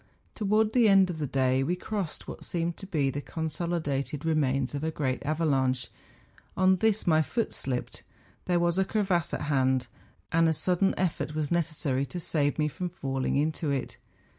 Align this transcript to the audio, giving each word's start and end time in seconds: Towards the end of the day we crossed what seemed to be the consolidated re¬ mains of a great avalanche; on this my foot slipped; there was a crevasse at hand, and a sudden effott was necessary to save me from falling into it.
Towards 0.33 0.73
the 0.73 0.89
end 0.89 1.11
of 1.11 1.19
the 1.19 1.27
day 1.27 1.61
we 1.61 1.75
crossed 1.75 2.27
what 2.27 2.43
seemed 2.43 2.75
to 2.77 2.87
be 2.87 3.11
the 3.11 3.21
consolidated 3.21 4.21
re¬ 4.21 4.35
mains 4.35 4.73
of 4.73 4.83
a 4.83 4.89
great 4.89 5.23
avalanche; 5.23 5.89
on 6.57 6.77
this 6.77 7.05
my 7.05 7.21
foot 7.21 7.53
slipped; 7.53 8.01
there 8.45 8.59
was 8.59 8.79
a 8.79 8.83
crevasse 8.83 9.31
at 9.31 9.41
hand, 9.41 9.85
and 10.31 10.49
a 10.49 10.53
sudden 10.53 10.95
effott 10.97 11.35
was 11.35 11.51
necessary 11.51 12.07
to 12.07 12.19
save 12.19 12.57
me 12.57 12.67
from 12.67 12.89
falling 12.89 13.35
into 13.35 13.69
it. 13.69 13.97